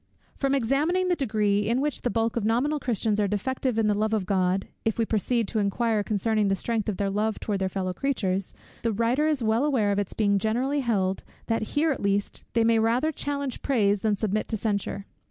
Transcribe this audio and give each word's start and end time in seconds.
From 0.35 0.55
examining 0.55 1.09
the 1.09 1.15
degree 1.15 1.69
in 1.69 1.79
which 1.79 2.01
the 2.01 2.09
bulk 2.09 2.35
of 2.35 2.43
nominal 2.43 2.79
Christians 2.79 3.19
are 3.19 3.27
defective 3.27 3.77
in 3.77 3.85
the 3.85 3.93
love 3.93 4.15
of 4.15 4.25
God, 4.25 4.67
if 4.83 4.97
we 4.97 5.05
proceed 5.05 5.47
to 5.49 5.59
inquire 5.59 6.01
concerning 6.03 6.47
the 6.47 6.55
strength 6.55 6.89
of 6.89 6.97
their 6.97 7.11
love 7.11 7.39
towards 7.39 7.59
their 7.59 7.69
fellow 7.69 7.93
creatures, 7.93 8.51
the 8.81 8.91
writer 8.93 9.27
is 9.27 9.43
well 9.43 9.63
aware 9.63 9.91
of 9.91 9.99
its 9.99 10.13
being 10.13 10.39
generally 10.39 10.79
held, 10.79 11.23
that 11.45 11.61
here 11.77 11.91
at 11.91 12.01
least 12.01 12.43
they 12.53 12.63
may 12.63 12.79
rather 12.79 13.11
challenge 13.11 13.61
praise 13.61 13.99
than 13.99 14.15
submit 14.15 14.47
to 14.47 14.57
censure. 14.57 15.05